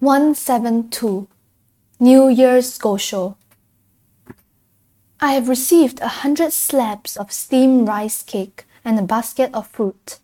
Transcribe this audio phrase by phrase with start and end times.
[0.00, 1.26] 172
[1.98, 3.34] New Year's Gosho
[5.18, 10.20] I have received a hundred slabs of steamed rice cake and a basket of fruit.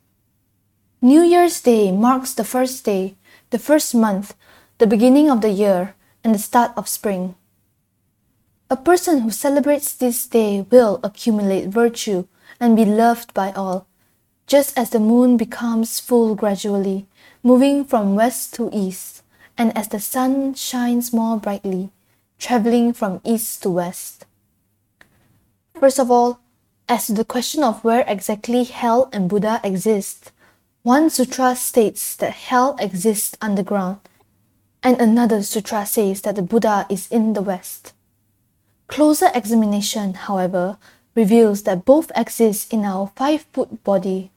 [1.02, 3.16] New Year's Day marks the first day,
[3.50, 4.36] the first month,
[4.78, 7.34] the beginning of the year, and the start of spring.
[8.70, 12.28] A person who celebrates this day will accumulate virtue
[12.60, 13.88] and be loved by all,
[14.46, 17.08] just as the moon becomes full gradually,
[17.42, 19.23] moving from west to east
[19.56, 21.90] and as the sun shines more brightly,
[22.38, 24.26] traveling from east to west.
[25.78, 26.40] First of all,
[26.88, 30.32] as to the question of where exactly hell and Buddha exist,
[30.82, 34.00] one sutra states that hell exists underground,
[34.82, 37.94] and another sutra says that the Buddha is in the west.
[38.86, 40.76] Closer examination, however,
[41.14, 44.30] reveals that both exist in our five foot body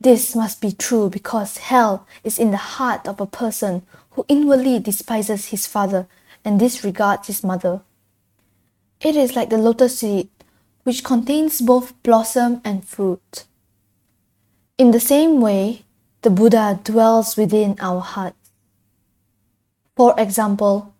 [0.00, 4.78] this must be true because hell is in the heart of a person who inwardly
[4.78, 6.06] despises his father
[6.44, 7.80] and disregards his mother.
[9.00, 10.28] It is like the lotus seed,
[10.82, 13.44] which contains both blossom and fruit.
[14.76, 15.84] In the same way,
[16.22, 18.50] the Buddha dwells within our hearts.
[19.96, 20.92] For example,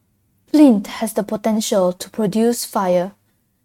[0.47, 3.13] flint has the potential to produce fire,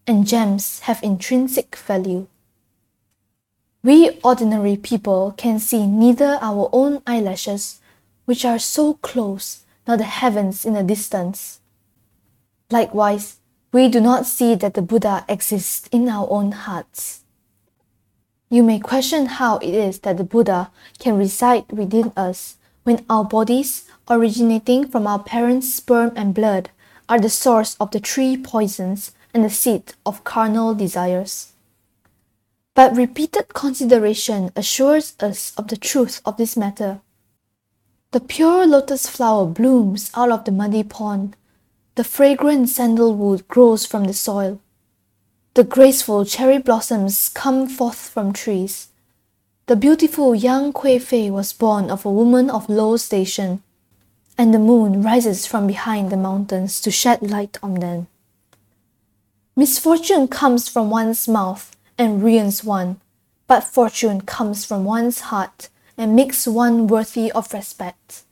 [0.07, 2.27] and gems have intrinsic value.
[3.81, 7.79] We ordinary people can see neither our own eyelashes,
[8.25, 11.61] which are so close, nor the heavens in the distance.
[12.69, 13.37] Likewise,
[13.71, 17.23] we do not see that the Buddha exists in our own hearts.
[18.49, 23.23] You may question how it is that the Buddha can reside within us when our
[23.23, 26.69] bodies, originating from our parents' sperm and blood,
[27.07, 31.53] are the source of the three poisons and the seat of carnal desires.
[32.79, 37.01] But repeated consideration assures us of the truth of this matter.
[38.11, 41.35] The pure lotus flower blooms out of the muddy pond.
[41.95, 44.61] The fragrant sandalwood grows from the soil.
[45.55, 48.87] The graceful cherry blossoms come forth from trees.
[49.65, 53.61] The beautiful young Kuei Fei was born of a woman of low station,
[54.37, 58.07] and the moon rises from behind the mountains to shed light on them.
[59.57, 63.01] Misfortune comes from one's mouth, and ruins one,
[63.45, 65.67] but fortune comes from one's heart
[65.97, 68.23] and makes one worthy of respect.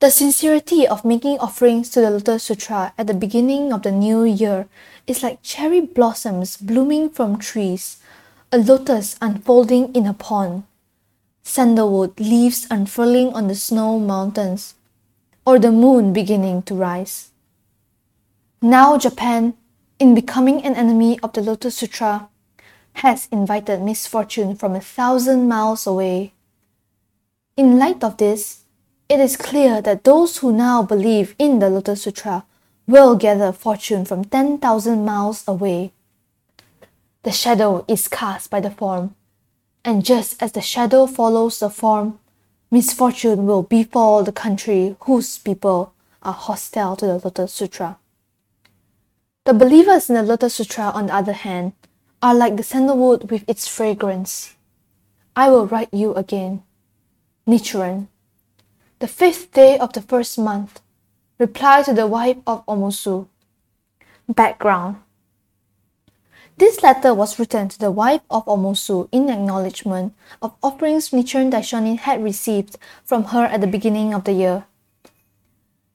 [0.00, 4.24] The sincerity of making offerings to the Lotus Sutra at the beginning of the new
[4.24, 4.66] year
[5.06, 7.98] is like cherry blossoms blooming from trees,
[8.50, 10.64] a lotus unfolding in a pond,
[11.44, 14.74] sandalwood leaves unfurling on the snow mountains,
[15.46, 17.30] or the moon beginning to rise.
[18.60, 19.54] Now, Japan,
[19.98, 22.28] in becoming an enemy of the Lotus Sutra,
[22.94, 26.32] has invited misfortune from a thousand miles away.
[27.56, 28.64] In light of this,
[29.08, 32.44] it is clear that those who now believe in the Lotus Sutra
[32.86, 35.92] will gather fortune from 10,000 miles away.
[37.22, 39.14] The shadow is cast by the form,
[39.84, 42.18] and just as the shadow follows the form,
[42.70, 47.98] misfortune will befall the country whose people are hostile to the Lotus Sutra.
[49.44, 51.72] The believers in the Lotus Sutra, on the other hand,
[52.22, 54.54] are like the sandalwood with its fragrance.
[55.34, 56.62] I will write you again.
[57.46, 58.08] Nichiren.
[58.98, 60.80] The fifth day of the first month.
[61.38, 63.26] Reply to the wife of Omosu.
[64.28, 64.96] Background.
[66.58, 72.00] This letter was written to the wife of Omosu in acknowledgement of offerings Nichiren Daishonin
[72.00, 74.66] had received from her at the beginning of the year.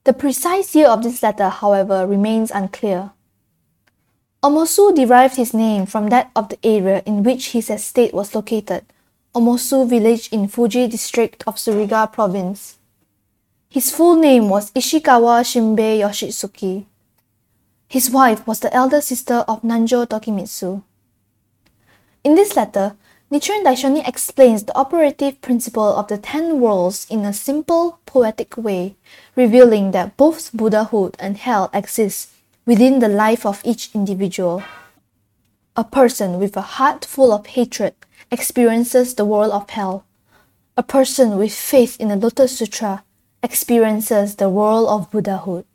[0.06, 3.12] The precise year of this letter, however, remains unclear.
[4.46, 8.86] Omosu derived his name from that of the area in which his estate was located,
[9.34, 12.78] Omosu village in Fuji district of Suruga province.
[13.70, 16.86] His full name was Ishikawa Shimbei Yoshisuke.
[17.88, 20.84] His wife was the elder sister of Nanjo Tokimitsu.
[22.24, 22.96] In this letter,
[23.32, 28.96] Nichiren Daishonin explains the operative principle of the ten worlds in a simple, poetic way,
[29.36, 32.35] revealing that both Buddhahood and hell exist
[32.66, 34.64] within the life of each individual.
[35.76, 37.94] A person with a heart full of hatred
[38.32, 40.06] experiences the world of hell.
[40.78, 43.04] A person with faith in the Lotus Sutra
[43.44, 45.66] experiences the world of Buddhahood.